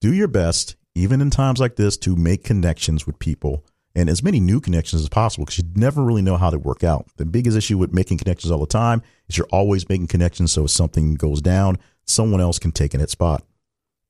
do 0.00 0.14
your 0.14 0.28
best, 0.28 0.76
even 0.94 1.20
in 1.20 1.30
times 1.30 1.58
like 1.58 1.74
this, 1.74 1.96
to 1.96 2.14
make 2.14 2.44
connections 2.44 3.04
with 3.04 3.18
people 3.18 3.64
and 3.96 4.08
as 4.08 4.22
many 4.22 4.38
new 4.38 4.60
connections 4.60 5.02
as 5.02 5.08
possible 5.08 5.46
because 5.46 5.58
you 5.58 5.64
never 5.74 6.04
really 6.04 6.22
know 6.22 6.36
how 6.36 6.50
they 6.50 6.58
work 6.58 6.84
out. 6.84 7.08
The 7.16 7.26
biggest 7.26 7.56
issue 7.56 7.76
with 7.76 7.92
making 7.92 8.18
connections 8.18 8.52
all 8.52 8.60
the 8.60 8.66
time 8.68 9.02
is 9.28 9.36
you're 9.36 9.48
always 9.50 9.88
making 9.88 10.06
connections. 10.06 10.52
So 10.52 10.66
if 10.66 10.70
something 10.70 11.14
goes 11.14 11.40
down, 11.42 11.76
someone 12.04 12.40
else 12.40 12.60
can 12.60 12.70
take 12.70 12.94
in 12.94 13.00
its 13.00 13.10
spot 13.10 13.42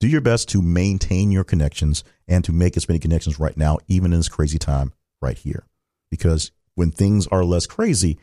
do 0.00 0.08
your 0.08 0.20
best 0.20 0.48
to 0.50 0.62
maintain 0.62 1.30
your 1.30 1.44
connections 1.44 2.04
and 2.26 2.44
to 2.44 2.52
make 2.52 2.76
as 2.76 2.88
many 2.88 2.98
connections 2.98 3.40
right 3.40 3.56
now, 3.56 3.78
even 3.88 4.12
in 4.12 4.18
this 4.18 4.28
crazy 4.28 4.58
time 4.58 4.92
right 5.20 5.36
here. 5.36 5.66
Because 6.10 6.52
when 6.74 6.90
things 6.90 7.26
are 7.28 7.44
less 7.44 7.66
crazy, 7.66 8.18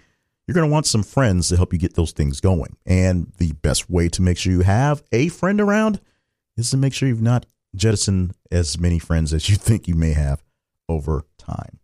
you're 0.47 0.53
going 0.55 0.67
to 0.67 0.71
want 0.71 0.85
some 0.85 1.03
friends 1.03 1.49
to 1.49 1.57
help 1.57 1.73
you 1.73 1.79
get 1.79 1.95
those 1.95 2.11
things 2.11 2.39
going. 2.39 2.77
And 2.85 3.31
the 3.37 3.53
best 3.53 3.89
way 3.89 4.09
to 4.09 4.21
make 4.21 4.37
sure 4.37 4.53
you 4.53 4.61
have 4.61 5.03
a 5.11 5.27
friend 5.29 5.59
around 5.59 5.99
is 6.55 6.69
to 6.71 6.77
make 6.77 6.93
sure 6.93 7.09
you've 7.09 7.21
not 7.21 7.45
jettisoned 7.75 8.33
as 8.51 8.79
many 8.79 8.99
friends 8.99 9.33
as 9.33 9.49
you 9.49 9.55
think 9.57 9.87
you 9.87 9.95
may 9.95 10.13
have 10.13 10.43
over 10.87 11.25
time. 11.37 11.79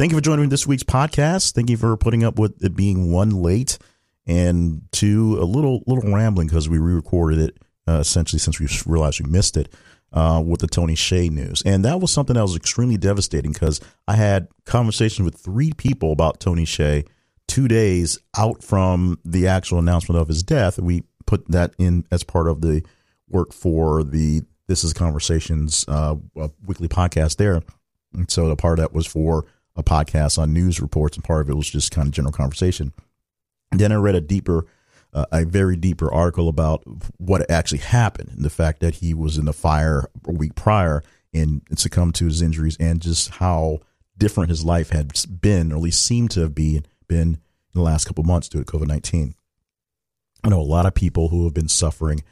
Thank 0.00 0.12
you 0.12 0.16
for 0.16 0.22
joining 0.22 0.48
this 0.48 0.66
week's 0.66 0.82
podcast. 0.82 1.52
Thank 1.52 1.68
you 1.68 1.76
for 1.76 1.94
putting 1.94 2.24
up 2.24 2.38
with 2.38 2.64
it 2.64 2.74
being 2.74 3.12
one 3.12 3.42
late 3.42 3.76
and 4.26 4.80
two 4.92 5.36
a 5.38 5.44
little 5.44 5.82
little 5.86 6.10
rambling 6.10 6.46
because 6.46 6.70
we 6.70 6.78
re-recorded 6.78 7.38
it 7.38 7.58
uh, 7.86 7.98
essentially 7.98 8.38
since 8.38 8.58
we 8.58 8.66
realized 8.86 9.20
we 9.20 9.30
missed 9.30 9.58
it 9.58 9.70
uh, 10.14 10.42
with 10.44 10.62
the 10.62 10.68
Tony 10.68 10.94
Hsieh 10.94 11.30
news, 11.30 11.62
and 11.66 11.84
that 11.84 12.00
was 12.00 12.10
something 12.10 12.32
that 12.32 12.40
was 12.40 12.56
extremely 12.56 12.96
devastating 12.96 13.52
because 13.52 13.78
I 14.08 14.14
had 14.14 14.48
conversations 14.64 15.26
with 15.26 15.36
three 15.38 15.70
people 15.74 16.12
about 16.12 16.40
Tony 16.40 16.64
Hsieh 16.64 17.06
two 17.46 17.68
days 17.68 18.18
out 18.38 18.64
from 18.64 19.18
the 19.22 19.48
actual 19.48 19.80
announcement 19.80 20.18
of 20.18 20.28
his 20.28 20.42
death. 20.42 20.78
We 20.78 21.02
put 21.26 21.46
that 21.50 21.74
in 21.78 22.06
as 22.10 22.24
part 22.24 22.48
of 22.48 22.62
the 22.62 22.82
work 23.28 23.52
for 23.52 24.02
the 24.02 24.44
This 24.66 24.82
Is 24.82 24.94
Conversations 24.94 25.84
uh, 25.88 26.16
weekly 26.64 26.88
podcast 26.88 27.36
there. 27.36 27.60
And 28.14 28.30
so 28.30 28.48
the 28.48 28.56
part 28.56 28.78
that 28.78 28.94
was 28.94 29.06
for 29.06 29.44
a 29.80 29.84
podcast 29.84 30.38
on 30.38 30.52
news 30.52 30.80
reports, 30.80 31.16
and 31.16 31.24
part 31.24 31.42
of 31.42 31.50
it 31.50 31.56
was 31.56 31.70
just 31.70 31.90
kind 31.90 32.06
of 32.06 32.12
general 32.12 32.32
conversation. 32.32 32.92
And 33.70 33.80
then 33.80 33.92
I 33.92 33.96
read 33.96 34.14
a 34.14 34.20
deeper, 34.20 34.66
uh, 35.12 35.26
a 35.32 35.44
very 35.44 35.76
deeper 35.76 36.12
article 36.12 36.48
about 36.48 36.82
what 37.18 37.50
actually 37.50 37.78
happened 37.78 38.30
and 38.34 38.44
the 38.44 38.50
fact 38.50 38.80
that 38.80 38.96
he 38.96 39.14
was 39.14 39.38
in 39.38 39.44
the 39.44 39.52
fire 39.52 40.08
a 40.26 40.32
week 40.32 40.54
prior 40.54 41.02
and 41.32 41.62
succumbed 41.76 42.14
to 42.16 42.24
his 42.26 42.42
injuries 42.42 42.76
and 42.80 43.00
just 43.00 43.30
how 43.30 43.80
different 44.18 44.50
his 44.50 44.64
life 44.64 44.90
had 44.90 45.12
been, 45.40 45.72
or 45.72 45.76
at 45.76 45.82
least 45.82 46.04
seemed 46.04 46.30
to 46.32 46.40
have 46.40 46.54
been, 46.54 46.84
been 47.08 47.34
in 47.34 47.38
the 47.74 47.82
last 47.82 48.04
couple 48.04 48.24
months 48.24 48.48
due 48.48 48.62
to 48.62 48.70
COVID 48.70 48.86
19. 48.86 49.34
I 50.42 50.48
know 50.48 50.60
a 50.60 50.62
lot 50.62 50.86
of 50.86 50.94
people 50.94 51.28
who 51.28 51.44
have 51.44 51.54
been 51.54 51.68
suffering, 51.68 52.22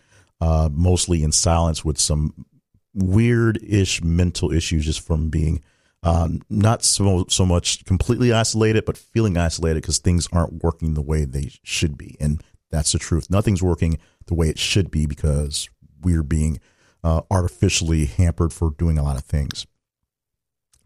uh, 0.41 0.69
mostly 0.73 1.23
in 1.23 1.33
silence 1.33 1.85
with 1.85 1.99
some 1.99 2.47
weird 2.95 3.59
ish 3.63 4.03
mental 4.03 4.53
issues 4.53 4.85
just 4.85 5.01
from 5.01 5.29
being 5.29 5.63
um, 6.03 6.43
not 6.49 6.85
so 6.85 7.27
so 7.29 7.45
much 7.45 7.85
completely 7.85 8.33
isolated, 8.33 8.85
but 8.85 8.97
feeling 8.97 9.37
isolated 9.37 9.83
because 9.83 9.99
things 9.99 10.29
aren't 10.33 10.63
working 10.63 10.95
the 10.95 11.03
way 11.03 11.25
they 11.25 11.51
should 11.63 11.99
be, 11.99 12.17
and 12.21 12.43
that's 12.71 12.93
the 12.93 12.99
truth. 12.99 13.31
Nothing's 13.31 13.63
working 13.63 13.99
the 14.27 14.35
way 14.35 14.49
it 14.49 14.59
should 14.59 14.91
be 14.91 15.07
because 15.07 15.69
we're 16.01 16.23
being 16.23 16.61
uh, 17.03 17.23
artificially 17.31 18.05
hampered 18.07 18.53
for 18.53 18.71
doing 18.71 18.99
a 18.99 19.03
lot 19.03 19.17
of 19.17 19.25
things. 19.25 19.67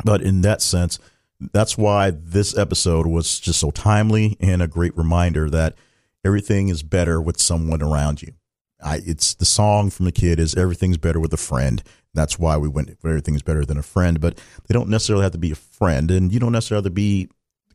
But 0.05 0.23
in 0.23 0.41
that 0.43 0.63
sense, 0.63 0.99
that's 1.53 1.77
why 1.77 2.11
this 2.11 2.57
episode 2.57 3.07
was 3.07 3.41
just 3.41 3.61
so 3.61 3.71
timely 3.71 4.37
and 4.41 4.63
a 4.63 4.69
great 4.69 4.97
reminder 4.97 5.51
that 5.51 5.75
everything 6.25 6.69
is 6.69 6.83
better 6.83 7.21
with 7.21 7.41
someone 7.41 7.83
around 7.83 8.23
you. 8.23 8.33
I, 8.83 9.01
it's 9.05 9.35
the 9.35 9.45
song 9.45 9.91
from 9.91 10.07
the 10.07 10.13
kid 10.13 10.39
is 10.39 10.55
everything's 10.55 10.99
better 10.99 11.21
with 11.21 11.33
a 11.33 11.39
friend. 11.39 11.83
That's 12.15 12.39
why 12.39 12.57
we 12.57 12.69
went 12.69 12.91
everything's 13.05 13.43
better 13.43 13.65
than 13.65 13.79
a 13.79 13.83
friend, 13.83 14.21
but 14.21 14.39
they 14.67 14.73
don't 14.73 14.89
necessarily 14.89 15.23
have 15.23 15.33
to 15.33 15.39
be 15.39 15.53
a 15.53 15.57
friend 15.57 16.11
and 16.11 16.33
you 16.33 16.39
don't 16.39 16.53
necessarily 16.53 16.85
have 16.85 16.91
to 16.91 16.95
be 16.95 17.29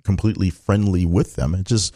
completely 0.03 0.50
friendly 0.50 1.06
with 1.06 1.36
them. 1.36 1.56
It 1.56 1.65
just 1.65 1.94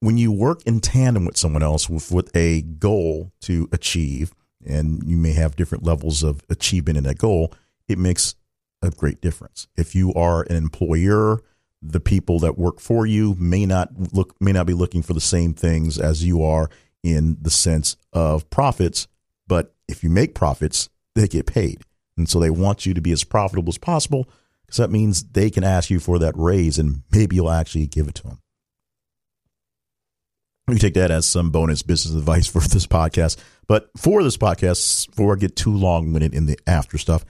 when 0.00 0.18
you 0.18 0.32
work 0.32 0.62
in 0.66 0.80
tandem 0.80 1.26
with 1.26 1.36
someone 1.36 1.62
else 1.62 1.88
with, 1.88 2.10
with 2.10 2.34
a 2.34 2.62
goal 2.62 3.32
to 3.42 3.68
achieve 3.72 4.34
and 4.66 5.02
you 5.04 5.16
may 5.16 5.32
have 5.32 5.56
different 5.56 5.84
levels 5.84 6.22
of 6.22 6.42
achievement 6.48 6.98
in 6.98 7.04
that 7.04 7.18
goal, 7.18 7.52
it 7.88 7.98
makes 7.98 8.34
a 8.82 8.90
great 8.90 9.20
difference. 9.20 9.68
If 9.76 9.94
you 9.94 10.12
are 10.14 10.42
an 10.42 10.56
employer, 10.56 11.40
the 11.82 12.00
people 12.00 12.38
that 12.40 12.58
work 12.58 12.80
for 12.80 13.06
you 13.06 13.34
may 13.38 13.64
not 13.66 14.14
look 14.14 14.34
may 14.40 14.52
not 14.52 14.66
be 14.66 14.74
looking 14.74 15.02
for 15.02 15.14
the 15.14 15.20
same 15.20 15.54
things 15.54 15.98
as 15.98 16.24
you 16.24 16.42
are 16.42 16.68
in 17.02 17.38
the 17.40 17.50
sense 17.50 17.96
of 18.12 18.48
profits, 18.50 19.08
but 19.46 19.74
if 19.88 20.04
you 20.04 20.10
make 20.10 20.34
profits, 20.34 20.90
they 21.14 21.28
get 21.28 21.46
paid. 21.46 21.82
And 22.16 22.28
so 22.28 22.38
they 22.38 22.50
want 22.50 22.86
you 22.86 22.94
to 22.94 23.00
be 23.00 23.12
as 23.12 23.24
profitable 23.24 23.70
as 23.70 23.78
possible 23.78 24.28
because 24.66 24.78
that 24.78 24.90
means 24.90 25.22
they 25.24 25.50
can 25.50 25.64
ask 25.64 25.90
you 25.90 26.00
for 26.00 26.18
that 26.18 26.34
raise 26.36 26.78
and 26.78 27.02
maybe 27.10 27.36
you'll 27.36 27.50
actually 27.50 27.86
give 27.86 28.08
it 28.08 28.14
to 28.16 28.22
them. 28.24 28.38
We 30.68 30.78
take 30.78 30.94
that 30.94 31.10
as 31.10 31.26
some 31.26 31.50
bonus 31.50 31.82
business 31.82 32.14
advice 32.14 32.46
for 32.46 32.60
this 32.68 32.86
podcast. 32.86 33.36
But 33.66 33.90
for 33.96 34.22
this 34.22 34.36
podcast, 34.36 35.10
before 35.10 35.34
I 35.34 35.38
get 35.38 35.56
too 35.56 35.74
long 35.74 36.12
winded 36.12 36.34
in 36.34 36.46
the 36.46 36.58
after 36.66 36.98
stuff, 36.98 37.24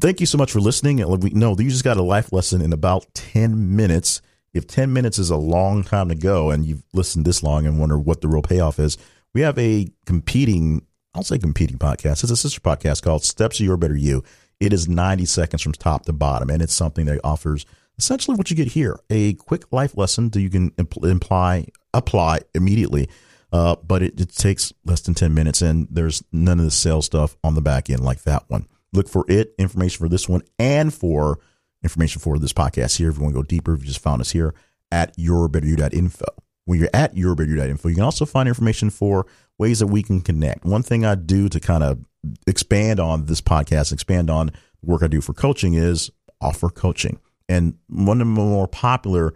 thank 0.00 0.20
you 0.20 0.26
so 0.26 0.38
much 0.38 0.52
for 0.52 0.60
listening. 0.60 0.96
We 1.20 1.30
know 1.30 1.56
you 1.58 1.70
just 1.70 1.84
got 1.84 1.96
a 1.96 2.02
life 2.02 2.32
lesson 2.32 2.62
in 2.62 2.72
about 2.72 3.12
10 3.14 3.74
minutes. 3.76 4.22
If 4.54 4.66
10 4.66 4.92
minutes 4.92 5.18
is 5.18 5.30
a 5.30 5.36
long 5.36 5.82
time 5.82 6.08
to 6.10 6.14
go 6.14 6.50
and 6.50 6.64
you've 6.64 6.84
listened 6.92 7.24
this 7.24 7.42
long 7.42 7.66
and 7.66 7.80
wonder 7.80 7.98
what 7.98 8.20
the 8.20 8.28
real 8.28 8.42
payoff 8.42 8.78
is, 8.78 8.98
we 9.34 9.40
have 9.40 9.58
a 9.58 9.88
competing, 10.06 10.86
I'll 11.14 11.22
say 11.22 11.38
competing 11.38 11.78
podcast. 11.78 12.22
It's 12.22 12.30
a 12.30 12.36
sister 12.36 12.60
podcast 12.60 13.02
called 13.02 13.24
Steps 13.24 13.58
to 13.58 13.64
Your 13.64 13.76
Better 13.76 13.96
You. 13.96 14.24
It 14.60 14.72
is 14.72 14.88
90 14.88 15.26
seconds 15.26 15.60
from 15.60 15.72
top 15.72 16.06
to 16.06 16.12
bottom, 16.12 16.48
and 16.48 16.62
it's 16.62 16.72
something 16.72 17.04
that 17.06 17.20
offers 17.22 17.66
essentially 17.98 18.36
what 18.36 18.50
you 18.50 18.56
get 18.56 18.68
here 18.68 18.98
a 19.10 19.34
quick 19.34 19.70
life 19.72 19.96
lesson 19.96 20.30
that 20.30 20.40
you 20.40 20.48
can 20.48 20.70
impl- 20.72 21.10
imply, 21.10 21.66
apply 21.92 22.40
immediately. 22.54 23.08
Uh, 23.52 23.76
but 23.86 24.02
it, 24.02 24.18
it 24.18 24.30
takes 24.30 24.72
less 24.86 25.02
than 25.02 25.12
10 25.12 25.34
minutes, 25.34 25.60
and 25.60 25.86
there's 25.90 26.22
none 26.32 26.58
of 26.58 26.64
the 26.64 26.70
sales 26.70 27.04
stuff 27.04 27.36
on 27.44 27.54
the 27.54 27.60
back 27.60 27.90
end 27.90 28.00
like 28.00 28.22
that 28.22 28.44
one. 28.48 28.66
Look 28.94 29.08
for 29.08 29.26
it, 29.28 29.54
information 29.58 29.98
for 29.98 30.08
this 30.08 30.26
one, 30.26 30.42
and 30.58 30.94
for 30.94 31.38
information 31.82 32.22
for 32.22 32.38
this 32.38 32.54
podcast 32.54 32.96
here. 32.96 33.10
If 33.10 33.16
you 33.16 33.22
want 33.22 33.34
to 33.34 33.40
go 33.40 33.44
deeper, 33.44 33.74
if 33.74 33.80
you 33.80 33.86
just 33.86 34.00
found 34.00 34.22
us 34.22 34.30
here 34.30 34.54
at 34.90 35.14
yourbetteryou.info. 35.18 36.24
When 36.64 36.78
you're 36.78 36.88
at 36.94 37.14
yourbetteryou.info, 37.14 37.88
you 37.88 37.94
can 37.96 38.04
also 38.04 38.24
find 38.24 38.48
information 38.48 38.90
for 38.90 39.26
ways 39.58 39.80
that 39.80 39.88
we 39.88 40.02
can 40.02 40.20
connect. 40.20 40.64
One 40.64 40.82
thing 40.82 41.04
I 41.04 41.14
do 41.14 41.48
to 41.48 41.60
kind 41.60 41.82
of 41.82 41.98
expand 42.46 43.00
on 43.00 43.26
this 43.26 43.40
podcast, 43.40 43.92
expand 43.92 44.30
on 44.30 44.46
the 44.46 44.90
work 44.90 45.02
I 45.02 45.08
do 45.08 45.20
for 45.20 45.32
coaching 45.32 45.74
is 45.74 46.10
offer 46.40 46.68
coaching. 46.68 47.18
And 47.48 47.74
one 47.88 48.20
of 48.20 48.26
the 48.26 48.32
more 48.32 48.68
popular 48.68 49.34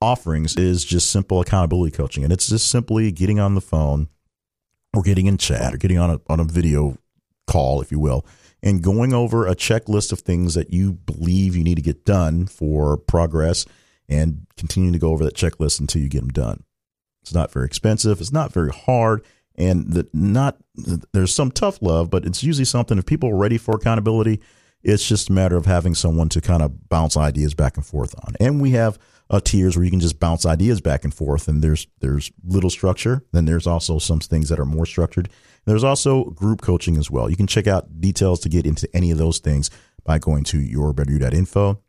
offerings 0.00 0.56
is 0.56 0.84
just 0.84 1.10
simple 1.10 1.40
accountability 1.40 1.96
coaching. 1.96 2.24
And 2.24 2.32
it's 2.32 2.48
just 2.48 2.70
simply 2.70 3.12
getting 3.12 3.38
on 3.38 3.54
the 3.54 3.60
phone 3.60 4.08
or 4.94 5.02
getting 5.02 5.26
in 5.26 5.38
chat 5.38 5.74
or 5.74 5.76
getting 5.76 5.98
on 5.98 6.10
a, 6.10 6.20
on 6.28 6.40
a 6.40 6.44
video 6.44 6.96
call, 7.46 7.80
if 7.80 7.92
you 7.92 7.98
will, 7.98 8.26
and 8.62 8.82
going 8.82 9.12
over 9.12 9.46
a 9.46 9.54
checklist 9.54 10.12
of 10.12 10.20
things 10.20 10.54
that 10.54 10.72
you 10.72 10.92
believe 10.92 11.56
you 11.56 11.64
need 11.64 11.76
to 11.76 11.82
get 11.82 12.04
done 12.04 12.46
for 12.46 12.96
progress 12.96 13.64
and 14.08 14.46
continuing 14.56 14.92
to 14.92 14.98
go 14.98 15.10
over 15.10 15.24
that 15.24 15.34
checklist 15.36 15.80
until 15.80 16.02
you 16.02 16.08
get 16.08 16.20
them 16.20 16.30
done. 16.30 16.64
It's 17.22 17.34
not 17.34 17.52
very 17.52 17.66
expensive. 17.66 18.20
It's 18.20 18.32
not 18.32 18.52
very 18.52 18.70
hard. 18.70 19.24
And 19.56 19.92
the, 19.92 20.08
not 20.12 20.56
there's 21.12 21.34
some 21.34 21.50
tough 21.50 21.82
love, 21.82 22.10
but 22.10 22.24
it's 22.24 22.42
usually 22.42 22.64
something 22.64 22.98
if 22.98 23.06
people 23.06 23.30
are 23.30 23.36
ready 23.36 23.58
for 23.58 23.76
accountability, 23.76 24.40
it's 24.82 25.06
just 25.06 25.30
a 25.30 25.32
matter 25.32 25.56
of 25.56 25.66
having 25.66 25.94
someone 25.94 26.28
to 26.30 26.40
kind 26.40 26.62
of 26.62 26.88
bounce 26.88 27.16
ideas 27.16 27.54
back 27.54 27.76
and 27.76 27.86
forth 27.86 28.14
on. 28.24 28.34
And 28.40 28.60
we 28.60 28.70
have 28.70 28.98
uh, 29.30 29.40
tiers 29.40 29.76
where 29.76 29.84
you 29.84 29.90
can 29.90 30.00
just 30.00 30.18
bounce 30.18 30.44
ideas 30.44 30.80
back 30.80 31.04
and 31.04 31.14
forth, 31.14 31.48
and 31.48 31.62
there's 31.62 31.86
there's 32.00 32.32
little 32.44 32.70
structure. 32.70 33.24
Then 33.32 33.44
there's 33.44 33.66
also 33.66 33.98
some 33.98 34.20
things 34.20 34.48
that 34.48 34.58
are 34.58 34.66
more 34.66 34.86
structured. 34.86 35.28
There's 35.64 35.84
also 35.84 36.24
group 36.24 36.60
coaching 36.60 36.96
as 36.96 37.10
well. 37.10 37.30
You 37.30 37.36
can 37.36 37.46
check 37.46 37.66
out 37.66 38.00
details 38.00 38.40
to 38.40 38.48
get 38.48 38.66
into 38.66 38.88
any 38.94 39.10
of 39.10 39.18
those 39.18 39.38
things 39.38 39.70
by 40.04 40.18
going 40.18 40.44
to 40.44 40.58
yourbetteryou.info. 40.58 41.80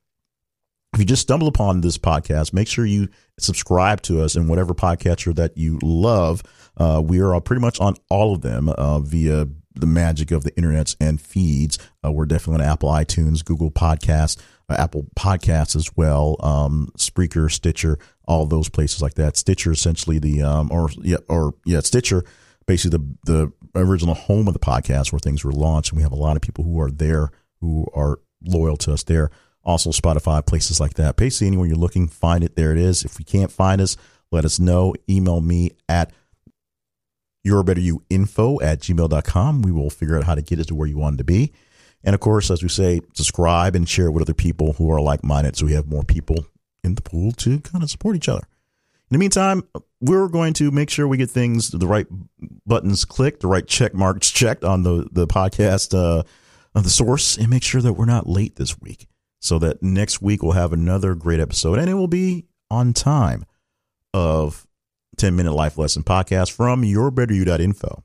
If 0.94 1.00
you 1.00 1.06
just 1.06 1.24
stumble 1.24 1.48
upon 1.48 1.82
this 1.82 1.98
podcast, 1.98 2.54
make 2.54 2.68
sure 2.68 2.86
you 2.86 3.10
subscribe 3.40 4.02
to 4.04 4.22
us 4.22 4.36
in 4.36 4.48
whatever 4.48 4.76
podcatcher 4.76 5.34
that 5.36 5.58
you 5.58 5.80
love. 5.82 6.44
Uh, 6.78 7.02
we 7.04 7.20
are 7.20 7.40
pretty 7.42 7.62
much 7.62 7.80
on 7.80 7.96
all 8.10 8.36
of 8.36 8.42
them 8.42 8.70
uh, 8.70 9.00
via 9.00 9.48
the 9.74 9.88
magic 9.88 10.30
of 10.30 10.44
the 10.44 10.52
internets 10.52 10.96
and 11.00 11.20
feeds. 11.20 11.80
Uh, 12.06 12.12
we're 12.12 12.28
definitely 12.28 12.64
on 12.64 12.70
Apple 12.70 12.90
iTunes, 12.90 13.44
Google 13.44 13.72
Podcasts, 13.72 14.40
uh, 14.70 14.76
Apple 14.78 15.08
Podcasts 15.16 15.76
as 15.76 15.90
well, 15.96 16.36
um, 16.42 16.92
Spreaker, 16.96 17.52
Stitcher, 17.52 17.98
all 18.28 18.46
those 18.46 18.70
places 18.70 19.02
like 19.02 19.16
that. 19.16 19.36
Stitcher 19.36 19.72
essentially 19.72 20.20
the 20.20 20.44
um, 20.44 20.72
or 20.72 20.90
yeah 21.02 21.18
or 21.28 21.56
yeah 21.66 21.80
Stitcher 21.80 22.24
basically 22.68 23.00
the 23.26 23.52
the 23.74 23.82
original 23.82 24.14
home 24.14 24.48
of 24.48 24.54
the 24.54 24.60
podcast 24.60 25.12
where 25.12 25.20
things 25.20 25.44
were 25.44 25.52
launched, 25.52 25.92
and 25.92 25.98
we 25.98 26.04
have 26.04 26.12
a 26.12 26.16
lot 26.16 26.36
of 26.36 26.44
people 26.44 26.64
who 26.64 26.80
are 26.80 26.92
there 26.92 27.32
who 27.62 27.88
are 27.96 28.20
loyal 28.44 28.78
to 28.78 28.94
us 28.94 29.02
there. 29.04 29.32
Also, 29.64 29.92
Spotify, 29.92 30.46
places 30.46 30.80
like 30.80 30.96
that. 30.96 31.16
Basically, 31.16 31.48
anywhere 31.48 31.68
you're 31.68 31.78
looking, 31.78 32.08
find 32.08 32.44
it. 32.44 32.56
There 32.56 32.72
it 32.72 32.78
is. 32.78 33.06
If 33.06 33.18
we 33.18 33.24
can't 33.24 33.52
find 33.52 33.80
us, 33.80 33.96
let 34.32 34.46
us 34.46 34.60
know. 34.60 34.94
Email 35.10 35.40
me 35.40 35.72
at 35.88 36.12
yourbetteryouinfo 37.46 38.62
at 38.62 38.80
gmail.com. 38.80 39.62
We 39.62 39.72
will 39.72 39.90
figure 39.90 40.18
out 40.18 40.26
how 40.26 40.36
to 40.36 40.42
get 40.42 40.60
it 40.60 40.68
to 40.68 40.76
where 40.76 40.88
you 40.88 40.98
want 40.98 41.16
it 41.16 41.18
to 41.20 41.24
be. 41.24 41.54
And 42.04 42.14
of 42.14 42.20
course, 42.20 42.52
as 42.52 42.62
we 42.62 42.70
say, 42.70 43.02
subscribe 43.14 43.76
and 43.76 43.88
share 43.88 44.08
it 44.08 44.12
with 44.12 44.24
other 44.24 44.34
people 44.34 44.74
who 44.74 44.92
are 44.92 45.00
like 45.00 45.24
minded 45.24 45.56
so 45.56 45.66
we 45.66 45.74
have 45.74 45.88
more 45.88 46.04
people 46.04 46.46
in 46.84 46.96
the 46.96 47.02
pool 47.02 47.32
to 47.32 47.60
kind 47.62 47.84
of 47.84 47.90
support 47.90 48.18
each 48.18 48.28
other. 48.28 48.42
In 48.42 49.16
the 49.16 49.18
meantime, 49.20 49.64
we're 50.02 50.28
going 50.28 50.54
to 50.56 50.72
make 50.72 50.90
sure 50.90 51.08
we 51.08 51.18
get 51.18 51.30
things, 51.30 51.70
the 51.70 51.88
right 51.88 52.08
buttons 52.66 53.06
clicked, 53.06 53.42
the 53.42 53.48
right 53.48 53.66
check 53.66 53.94
marks 53.94 54.32
checked 54.32 54.66
on 54.66 54.84
the, 54.84 55.08
the 55.12 55.28
podcast, 55.28 55.98
uh, 55.98 56.24
the 56.74 56.90
source 56.90 57.38
and 57.38 57.50
make 57.50 57.64
sure 57.64 57.82
that 57.82 57.94
we're 57.94 58.06
not 58.06 58.28
late 58.28 58.56
this 58.56 58.80
week 58.82 59.08
so 59.44 59.60
that 59.60 59.84
next 59.84 60.22
week 60.22 60.42
we'll 60.42 60.54
have 60.54 60.72
another 60.72 61.14
great 61.16 61.42
episode 61.42 61.78
and 61.78 61.90
it 61.90 61.96
will 61.96 62.08
be 62.08 62.46
on 62.72 62.94
time 62.94 63.46
of 64.14 64.66
10 65.18 65.36
minute 65.36 65.52
life 65.52 65.78
lesson 65.78 66.02
podcast 66.02 66.52
from 66.52 66.82
yourbetteryou.info. 66.82 68.04